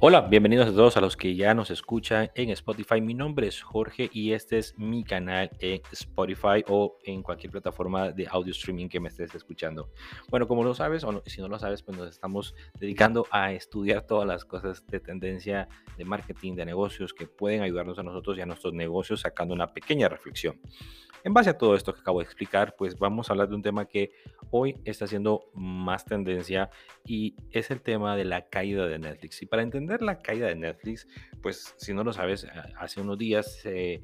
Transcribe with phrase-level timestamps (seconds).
[0.00, 3.00] Hola, bienvenidos a todos a los que ya nos escuchan en Spotify.
[3.00, 8.12] Mi nombre es Jorge y este es mi canal en Spotify o en cualquier plataforma
[8.12, 9.90] de audio streaming que me estés escuchando.
[10.28, 14.06] Bueno, como lo sabes o si no lo sabes, pues nos estamos dedicando a estudiar
[14.06, 18.40] todas las cosas de tendencia de marketing, de negocios que pueden ayudarnos a nosotros y
[18.40, 20.60] a nuestros negocios sacando una pequeña reflexión.
[21.24, 23.62] En base a todo esto que acabo de explicar, pues vamos a hablar de un
[23.62, 24.12] tema que
[24.50, 26.70] hoy está haciendo más tendencia
[27.04, 29.42] y es el tema de la caída de Netflix.
[29.42, 31.06] Y para entender la caída de Netflix,
[31.42, 32.46] pues si no lo sabes,
[32.78, 34.02] hace unos días se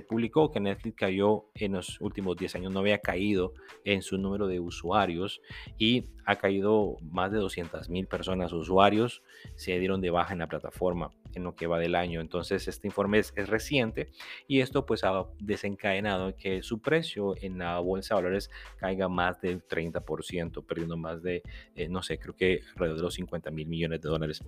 [0.00, 3.52] publicó que Netflix cayó en los últimos 10 años, no había caído
[3.84, 5.42] en su número de usuarios
[5.76, 9.22] y ha caído más de 200 mil personas usuarios,
[9.56, 12.22] se dieron de baja en la plataforma en lo que va del año.
[12.22, 14.08] Entonces este informe es, reciente
[14.48, 19.38] y esto pues ha desencadenado que su precio en la bolsa de valores caiga más
[19.42, 21.42] del 30%, perdiendo más de,
[21.74, 24.42] eh, no sé, creo que alrededor de los 50 mil millones de dólares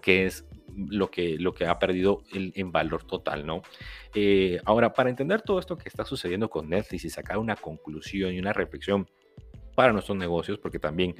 [0.00, 0.44] que es
[0.76, 3.62] lo que, lo que ha perdido en valor total, ¿no?
[4.14, 8.32] Eh, ahora, para entender todo esto que está sucediendo con Netflix y sacar una conclusión
[8.32, 9.08] y una reflexión
[9.74, 11.14] para nuestros negocios, porque también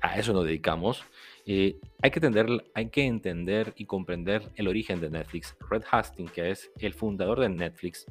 [0.00, 1.04] a eso nos dedicamos,
[1.46, 5.56] eh, hay, que entender, hay que entender y comprender el origen de Netflix.
[5.70, 8.06] Red Hastings, que es el fundador de Netflix,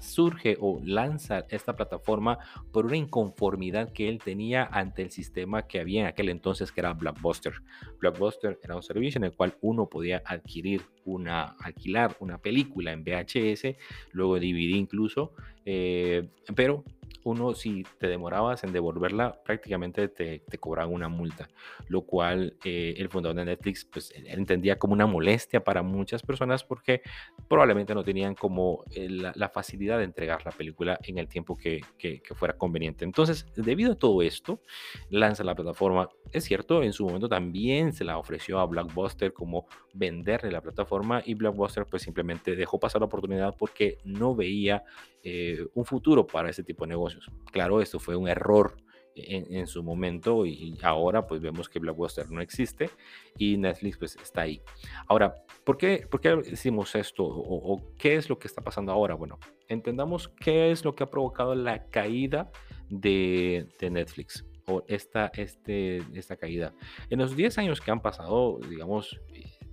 [0.00, 2.38] surge o lanza esta plataforma
[2.72, 6.80] por una inconformidad que él tenía ante el sistema que había en aquel entonces que
[6.80, 7.54] era Blockbuster.
[7.98, 13.04] Blockbuster era un servicio en el cual uno podía adquirir una, alquilar una película en
[13.04, 13.76] VHS,
[14.12, 15.32] luego DVD incluso,
[15.64, 16.84] eh, pero
[17.22, 21.48] uno si te demorabas en devolverla, prácticamente te, te cobraban una multa,
[21.88, 26.64] lo cual eh, el fundador de Netflix pues, entendía como una molestia para muchas personas
[26.64, 27.02] porque
[27.48, 31.80] probablemente no tenían como eh, la, facilidad de entregar la película en el tiempo que,
[31.98, 33.04] que, fuera conveniente.
[33.04, 34.60] Entonces, debido a todo esto,
[35.10, 36.08] lanza la plataforma.
[36.32, 41.22] Es cierto, en su momento también se la ofreció a Blockbuster como venderle la plataforma
[41.24, 44.82] y Blockbuster pues simplemente dejó pasar la oportunidad porque no veía
[45.24, 47.30] eh, un futuro para ese tipo de negocios.
[47.50, 48.76] Claro, esto fue un error
[49.16, 52.90] en, su momento y ahora pues vemos que Blockbuster no existe
[53.38, 54.60] y Netflix pues está ahí.
[55.06, 59.14] Ahora, ¿por qué, por qué decimos esto o, qué es lo que está pasando ahora?
[59.14, 62.50] Bueno, entendamos qué es lo que ha provocado la caída
[62.90, 66.74] de, de Netflix o esta, este, esta caída.
[67.10, 69.20] En los 10 años que han pasado, digamos,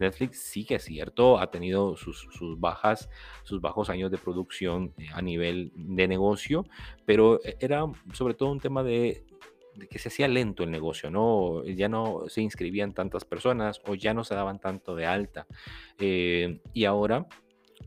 [0.02, 2.28] Netflix sí que es cierto, ha tenido sus,
[2.60, 3.10] bajas,
[3.44, 6.66] sus bajos años de producción eh, a nivel de negocio,
[7.06, 9.26] pero eh, era sobre todo un tema de,
[9.90, 11.64] que se hacía lento el negocio, ¿no?
[11.64, 15.48] Ya no se inscribían tantas personas o ya no se daban tanto de alta.
[15.98, 17.26] Eh, y ahora,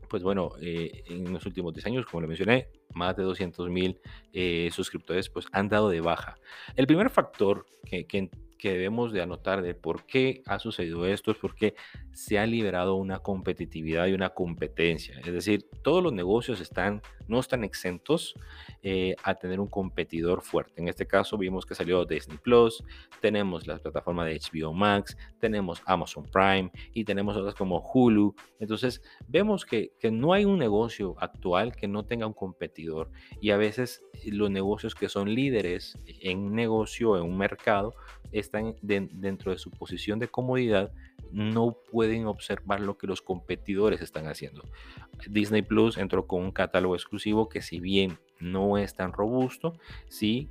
[0.09, 3.99] pues bueno, en los últimos 10 años, como lo mencioné, más de 200 mil
[4.71, 6.37] suscriptores pues han dado de baja.
[6.75, 8.29] El primer factor que, que,
[8.65, 11.75] que debemos de anotar de por qué ha sucedido esto es porque
[12.13, 15.19] se ha liberado una competitividad y una competencia.
[15.19, 18.35] Es decir, todos los negocios están, no están exentos
[18.81, 20.81] eh, a tener un competidor fuerte.
[20.81, 22.83] En este caso vimos que salió Disney Plus,
[23.21, 28.35] tenemos la plataforma de HBO Max, tenemos Amazon Prime y tenemos otras como Hulu.
[28.59, 33.51] Entonces vemos que, que no hay un negocio actual que no tenga un competidor y
[33.51, 37.93] a veces los negocios que son líderes en un negocio, en un mercado,
[38.31, 40.91] están dentro de su posición de comodidad,
[41.31, 44.63] no pueden observar lo que los competidores están haciendo.
[45.27, 49.77] Disney Plus entró con un catálogo exclusivo que si bien no es tan robusto,
[50.07, 50.49] sí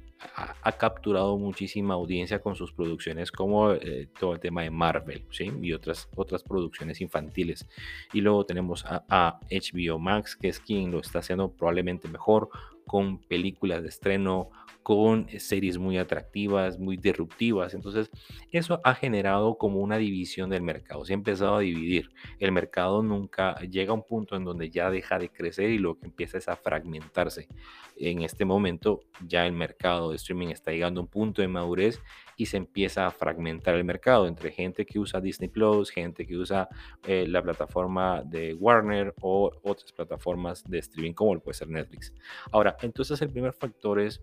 [0.63, 5.25] ha, capturado muchísima audiencia con sus producciones como eh, todo el tema de Marvel
[5.61, 7.67] y otras, otras producciones infantiles.
[8.13, 12.49] Y luego tenemos a, a HBO Max, que es quien lo está haciendo probablemente mejor,
[12.87, 14.50] con películas de estreno,
[14.84, 17.72] con series muy atractivas, muy disruptivas.
[17.72, 18.11] Entonces,
[18.53, 21.06] eso ha generado como una división del mercado.
[21.06, 22.11] Se ha empezado a dividir.
[22.39, 25.99] El mercado nunca llega a un punto en donde ya deja de crecer y lo
[25.99, 27.49] que empieza es a fragmentarse.
[27.97, 32.03] En este momento, ya el mercado de streaming está llegando a un punto de madurez
[32.37, 36.36] y se empieza a fragmentar el mercado entre gente que usa Disney Plus, gente que
[36.36, 36.69] usa
[37.07, 42.13] eh, la plataforma de Warner o otras plataformas de streaming como puede ser Netflix.
[42.53, 44.21] Ahora, entonces el primer factor es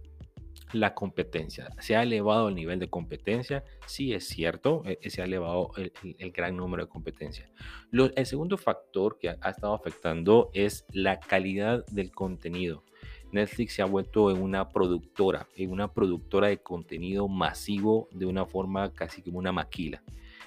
[0.73, 1.69] la competencia.
[1.79, 3.63] ¿Se ha elevado el nivel de competencia?
[3.85, 7.49] Sí, es cierto, eh, se ha elevado el, gran número de competencia.
[7.91, 12.83] el segundo factor que ha, estado afectando es la calidad del contenido.
[13.33, 18.45] Netflix se ha vuelto en una productora, en una productora de contenido masivo de una
[18.45, 20.01] forma casi como una maquila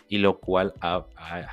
[0.09, 1.07] y lo cual ha,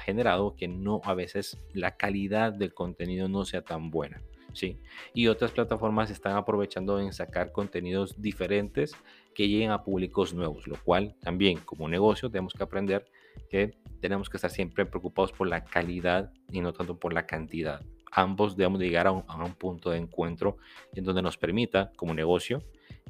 [0.04, 4.22] generado que no a veces la calidad del contenido no sea tan buena.
[4.54, 4.78] ¿sí?
[5.13, 8.95] Y otras plataformas están aprovechando en sacar contenidos diferentes
[9.34, 13.06] que lleguen a públicos nuevos, lo cual también como negocio tenemos que aprender
[13.50, 17.81] que tenemos que estar siempre preocupados por la calidad y no tanto por la cantidad.
[18.12, 20.58] Ambos debemos llegar a un, a un punto de encuentro
[20.94, 22.62] en donde nos permita, como negocio,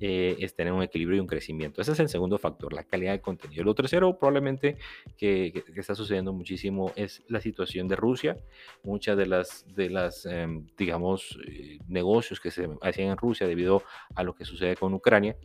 [0.03, 1.79] eh, es tener un equilibrio y un crecimiento.
[1.79, 3.63] Ese es el segundo factor, la calidad del contenido.
[3.63, 4.77] Lo tercero, probablemente,
[5.15, 8.35] que, está sucediendo muchísimo es la situación de Rusia.
[8.83, 13.83] Muchas de las, de las em, digamos, eh, negocios que se hacían en Rusia debido
[14.15, 15.35] a lo que sucede con Ucrania,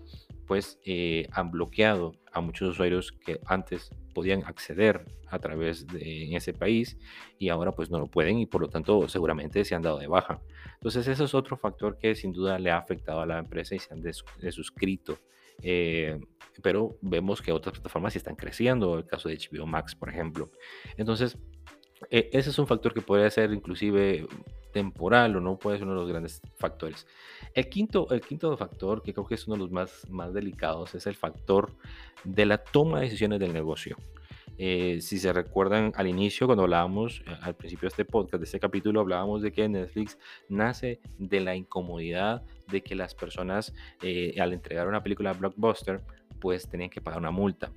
[0.46, 6.52] pues eh, han bloqueado a muchos usuarios que antes podían acceder a través de ese
[6.52, 6.96] país
[7.38, 10.06] y ahora pues no lo pueden y por lo tanto seguramente se han dado de
[10.06, 10.40] baja.
[10.75, 13.78] Entonces ese es otro factor que sin duda le ha afectado a la empresa y
[13.78, 15.19] se han desuscrito.
[15.62, 16.19] Eh,
[16.62, 20.50] pero vemos que otras plataformas sí están creciendo, el caso de HBO Max, por ejemplo.
[20.96, 21.38] Entonces,
[22.10, 24.26] e, ese es un factor que puede ser inclusive
[24.76, 27.06] temporal o no puede ser uno de los grandes factores.
[27.55, 30.94] El quinto, el quinto factor, que creo que es uno de los más, más delicados,
[30.94, 31.73] es el factor
[32.25, 33.96] de la toma de decisiones del negocio.
[34.58, 38.44] Eh, si se recuerdan al inicio, cuando hablábamos, eh, al principio de este podcast, de
[38.44, 40.19] este capítulo, hablábamos de que Netflix
[40.50, 43.72] nace de la incomodidad de que las personas
[44.02, 46.02] eh, al entregar una película blockbuster,
[46.38, 47.72] pues tenían que pagar una multa.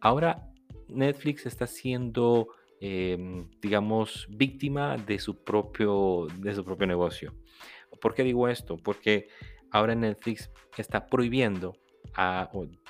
[0.00, 0.52] Ahora
[0.88, 2.48] Netflix está siendo,
[2.84, 7.32] em, digamos, víctima de su, propio, de su propio negocio.
[8.00, 8.76] ¿Por qué digo esto?
[8.76, 9.28] Porque
[9.70, 11.76] ahora Netflix está prohibiendo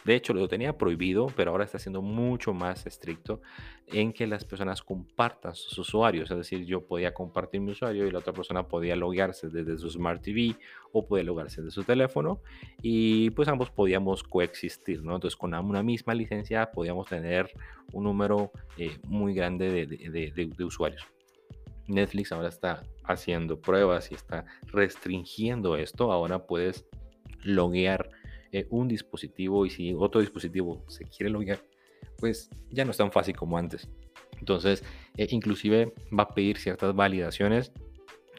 [0.04, 3.40] de hecho lo tenía prohibido, pero ahora está siendo mucho más estricto
[3.86, 6.30] en que las personas compartan sus usuarios.
[6.30, 9.90] Es decir, yo podía compartir mi usuario y la otra persona podía loguearse desde su
[9.90, 10.56] Smart TV
[10.92, 12.40] o podía loguearse desde su teléfono
[12.82, 15.14] y pues ambos podíamos coexistir, ¿no?
[15.14, 17.50] Entonces con una misma licencia podíamos tener
[17.92, 21.06] un número eh, muy grande de, de usuarios.
[21.86, 26.12] Netflix ahora está haciendo pruebas y está restringiendo esto.
[26.12, 26.86] Ahora puedes
[27.42, 28.10] loguear
[28.52, 31.60] eh, un dispositivo y si otro dispositivo se quiere loguear,
[32.18, 33.88] pues ya no es tan fácil como antes.
[34.38, 34.84] Entonces,
[35.16, 37.72] eh, inclusive va a pedir ciertas validaciones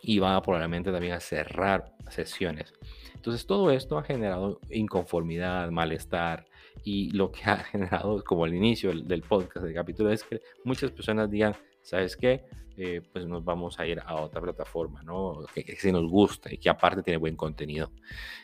[0.01, 2.73] y va probablemente también a cerrar sesiones.
[3.15, 6.45] Entonces, todo esto ha generado inconformidad, malestar
[6.83, 10.41] y lo que ha generado, como al inicio del, del podcast, del capítulo, es que
[10.63, 12.43] muchas personas digan, ¿sabes qué?
[12.75, 15.45] Eh, pues nos vamos a ir a otra plataforma, ¿no?
[15.53, 17.91] Que, que, nos gusta y que aparte tiene buen contenido.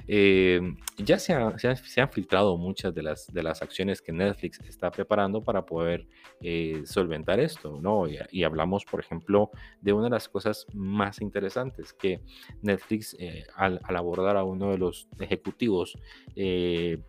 [0.07, 0.61] Eh,
[0.97, 5.65] ya se, han filtrado muchas de las, de las acciones que Netflix está preparando para
[5.65, 6.07] poder
[6.41, 8.05] eh, solventar esto, ¿no?
[8.07, 9.49] Y, hablamos, por ejemplo,
[9.81, 12.21] de una de las cosas más interesantes que
[12.61, 13.17] Netflix,
[13.55, 15.97] al, abordar a uno de los ejecutivos,
[16.35, 17.03] él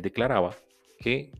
[0.00, 0.56] declaraba
[0.98, 1.32] que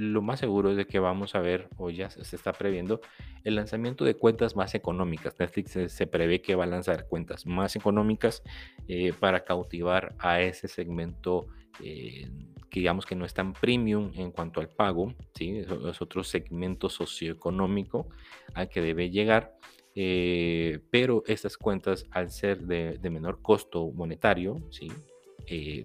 [0.00, 3.02] lo más seguro es de que vamos a ver, o ya se está previendo,
[3.44, 5.38] el lanzamiento de cuentas más económicas.
[5.38, 8.42] Netflix se, prevé que va a lanzar cuentas más económicas
[8.88, 11.48] eh, para cautivar a ese segmento
[11.84, 12.30] eh,
[12.70, 15.58] que digamos que no es tan premium en cuanto al pago, ¿sí?
[15.58, 18.08] es, otro segmento socioeconómico
[18.54, 19.58] al que debe llegar.
[19.94, 24.56] Eh, pero estas cuentas, al ser de, menor costo monetario,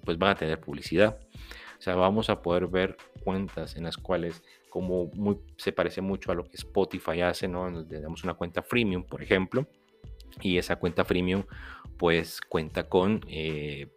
[0.06, 1.19] pues van a tener publicidad.
[1.77, 6.31] O sea, vamos a poder ver cuentas en las cuales como muy, se parece mucho
[6.31, 7.63] a lo que Spotify hace, ¿no?
[7.63, 9.68] Donde tenemos una cuenta freemium, por ejemplo,
[10.42, 11.44] y esa cuenta freemium
[11.98, 13.88] pues cuenta con eh,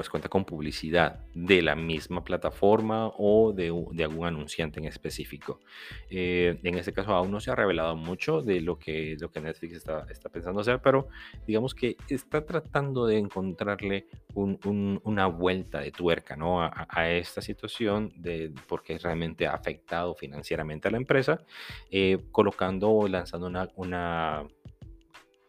[0.00, 3.66] pues cuenta con publicidad de la misma plataforma o de,
[4.02, 5.60] algún anunciante en específico.
[6.08, 9.42] Eh, en este caso aún no se ha revelado mucho de lo que, lo que
[9.42, 11.08] Netflix está, está pensando hacer, pero
[11.46, 16.62] digamos que está tratando de encontrarle una vuelta de tuerca ¿no?
[16.62, 21.42] a, esta situación de, porque realmente ha afectado financieramente a la empresa,
[21.90, 24.48] eh, colocando o lanzando una, una,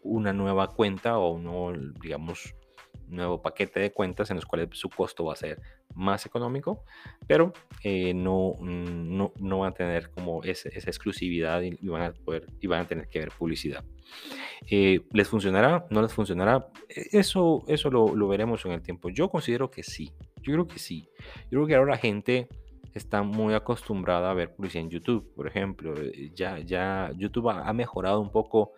[0.04, 2.54] una nueva cuenta o no, digamos,
[3.12, 5.62] nuevo paquete de cuentas en los cuales su costo va a ser
[5.94, 6.84] más económico,
[7.28, 7.54] pero
[7.84, 12.68] eh, no, no, no, van a tener como esa exclusividad y, van a poder y
[12.68, 13.84] van a tener que ver publicidad.
[14.70, 15.86] Eh, ¿Les funcionará?
[15.90, 16.68] ¿No les funcionará?
[16.90, 19.10] E, eso, eso lo, veremos en el tiempo.
[19.10, 20.12] Yo considero que sí.
[20.42, 21.08] Yo creo que sí.
[21.50, 22.48] Yo creo que ahora la gente
[22.94, 25.94] está muy acostumbrada a ver publicidad en YouTube, por ejemplo.
[25.98, 28.74] Eh, ya, ya YouTube ha, mejorado un poco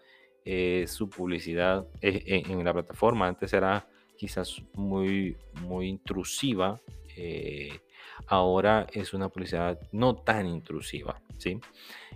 [0.88, 3.28] su publicidad en, en la plataforma.
[3.28, 6.82] Antes era quizás muy, muy intrusiva,
[7.15, 7.79] eh,
[8.27, 11.60] ahora es una publicidad no tan intrusiva, ¿sí?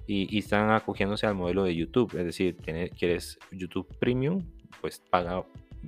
[0.06, 2.56] Y, están acogiéndose al modelo de YouTube, es decir,
[2.98, 4.46] quieres YouTube Premium,
[4.80, 5.44] pues paga,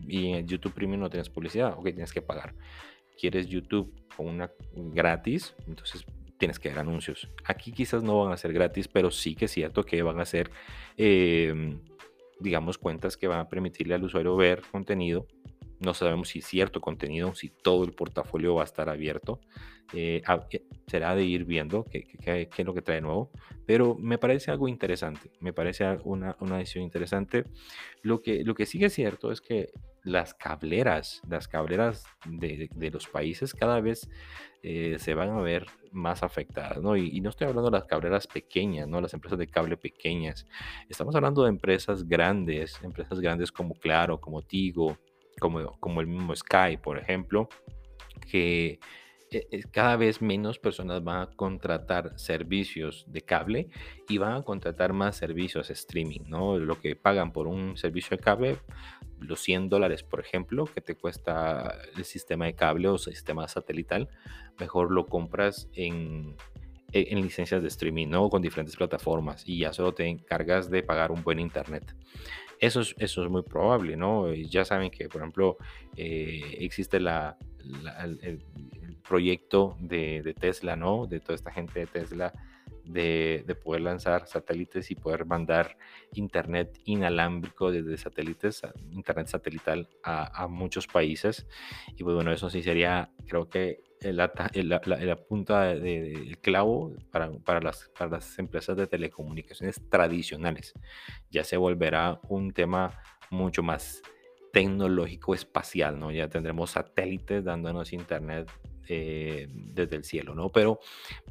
[0.07, 2.53] y en YouTube Premium no tienes publicidad, ok, tienes que pagar.
[3.17, 6.05] Quieres YouTube con una gratis, entonces
[6.37, 7.29] tienes que dar anuncios.
[7.45, 10.25] Aquí quizás no van a ser gratis, pero sí que es cierto que van a
[10.25, 10.51] ser,
[10.97, 11.79] em,
[12.39, 15.27] digamos, cuentas que van a permitirle al usuario ver contenido
[15.79, 19.39] no sabemos si cierto contenido, si todo el portafolio va a estar abierto.
[19.93, 20.21] Eh,
[20.51, 23.31] eh, será de ir viendo qué, es lo que trae nuevo,
[23.65, 27.43] pero me parece algo interesante, me parece una, una decisión interesante.
[28.03, 29.71] Lo que, lo que sí es cierto es que
[30.03, 34.09] las cableras, las cableras de, los países cada vez
[34.63, 36.95] eh, se van a ver más afectadas, ¿no?
[36.95, 39.01] Y, no estoy hablando de las cableras pequeñas, ¿no?
[39.01, 40.45] Las empresas de cable pequeñas.
[40.87, 44.97] Estamos hablando de empresas grandes, empresas grandes como Claro, como Tigo,
[45.39, 47.49] como, como el mismo Sky, por ejemplo,
[48.29, 48.79] que
[49.31, 53.69] eh, eh, cada vez menos personas van a contratar servicios de cable
[54.07, 56.57] y van a contratar más servicios streaming, ¿no?
[56.57, 58.57] Lo que pagan por un servicio de cable,
[59.19, 64.09] los 100 dólares, por ejemplo, que te cuesta el sistema de cable o sistema satelital,
[64.59, 66.35] mejor lo compras en,
[66.91, 68.29] e, en licencias de streaming, ¿no?
[68.29, 71.95] Con diferentes plataformas y ya solo te encargas de pagar un buen internet.
[72.59, 74.33] Eso es, eso es muy probable, ¿no?
[74.33, 75.57] Ya saben que, por ejemplo,
[75.95, 78.43] eh, existe el,
[79.07, 81.07] proyecto de, Tesla, ¿no?
[81.07, 82.33] De toda esta gente de Tesla,
[82.83, 85.77] de, poder lanzar satélites y poder mandar
[86.13, 88.61] internet inalámbrico desde satélites,
[88.91, 91.47] internet satelital a, muchos países.
[91.95, 97.89] Y pues bueno, eso sí sería, creo que la, punta del clavo para, para, las,
[97.97, 100.73] para las empresas de telecomunicaciones tradicionales.
[101.29, 104.01] Ya se volverá un tema mucho más
[104.51, 106.11] tecnológico espacial, ¿no?
[106.11, 108.49] Ya tendremos satélites dándonos internet
[108.87, 110.49] eh, desde el cielo, ¿no?
[110.49, 110.79] Pero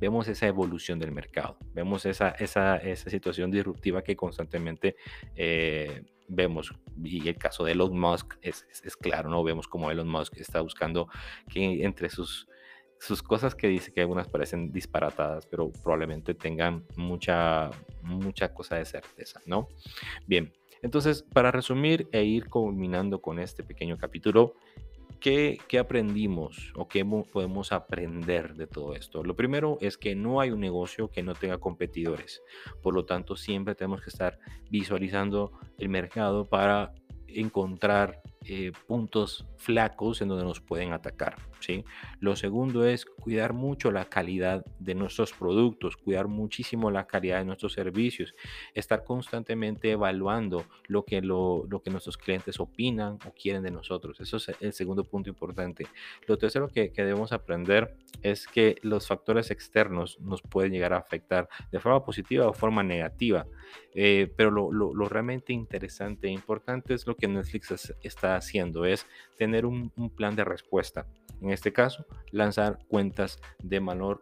[0.00, 4.94] vemos esa evolución del mercado, vemos esa, esa, esa situación disruptiva que constantemente
[5.34, 6.72] eh, vemos,
[7.02, 9.42] y el caso de Elon Musk es, es, claro, ¿no?
[9.42, 11.08] Vemos como Elon Musk está buscando
[11.52, 12.46] que entre sus,
[13.00, 17.70] sus cosas que dice que algunas parecen disparatadas, pero probablemente tengan mucha,
[18.02, 19.68] mucha cosa de certeza, ¿no?
[20.26, 20.52] Bien,
[20.82, 24.54] entonces, para resumir e ir culminando con este pequeño capítulo,
[25.20, 29.24] ¿Qué, aprendimos o qué podemos aprender de todo esto?
[29.24, 32.40] Lo primero es que no hay un negocio que no tenga competidores.
[32.82, 34.38] Por lo tanto, siempre tenemos que estar
[34.70, 36.92] visualizando el mercado para
[37.26, 41.36] encontrar eh, puntos flacos en donde nos pueden atacar.
[41.60, 41.84] ¿sí?
[42.18, 47.44] Lo segundo es cuidar mucho la calidad de nuestros productos, cuidar muchísimo la calidad de
[47.44, 48.34] nuestros servicios,
[48.72, 54.18] estar constantemente evaluando lo que, lo, lo que nuestros clientes opinan o quieren de nosotros.
[54.18, 55.86] Eso es el segundo punto importante.
[56.26, 60.98] Lo tercero que, que debemos aprender es que los factores externos nos pueden llegar a
[60.98, 63.46] afectar de forma positiva o forma negativa.
[63.94, 68.84] Eh, pero lo, lo, lo, realmente interesante e importante es lo que Netflix está haciendo,
[68.84, 71.06] es tener un, plan de respuesta.
[71.40, 74.20] En este caso, lanzar cuentas de menor,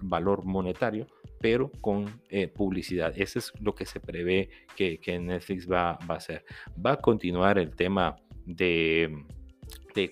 [0.00, 1.06] valor monetario,
[1.40, 3.12] pero con eh, publicidad.
[3.16, 6.44] Eso es lo que se prevé que, Netflix va, a hacer.
[6.84, 9.24] Va a continuar el tema de,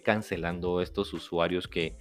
[0.02, 1.96] cancelando estos usuarios que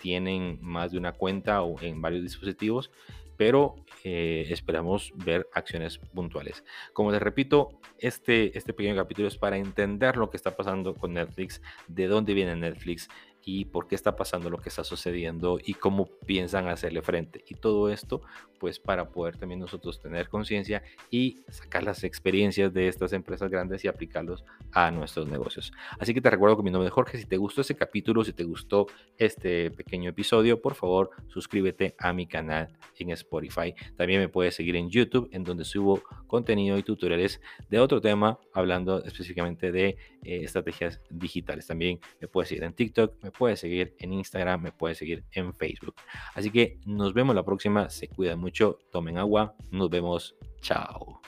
[0.00, 2.90] tienen más de una cuenta o en varios dispositivos
[3.36, 6.64] pero eh, esperamos ver acciones puntuales.
[6.92, 11.14] Como les repito, este, este pequeño capítulo es para entender lo que está pasando con
[11.14, 13.08] Netflix, de dónde viene Netflix,
[13.44, 17.44] y por qué está pasando lo que está sucediendo y cómo piensan hacerle frente.
[17.48, 18.22] Y todo esto,
[18.58, 23.84] pues para poder también nosotros tener conciencia y sacar las experiencias de estas empresas grandes
[23.84, 25.72] y aplicarlos a nuestros negocios.
[25.98, 27.18] Así que te recuerdo con mi nombre es Jorge.
[27.18, 28.86] Si te gustó este capítulo, si te gustó
[29.18, 33.74] este pequeño episodio, por favor suscríbete a mi canal en Spotify.
[33.96, 38.38] También me puedes seguir en YouTube, en donde subo contenido y tutoriales de otro tema,
[38.52, 39.96] hablando específicamente de eh,
[40.44, 41.66] estrategias digitales.
[41.66, 45.94] También me puedes seguir en TikTok, puede seguir en Instagram, me puede seguir en Facebook.
[46.34, 51.20] Así que nos vemos la próxima, se cuidan mucho, tomen agua, nos vemos, chao.